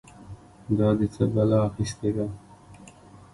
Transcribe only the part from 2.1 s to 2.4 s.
ده؟!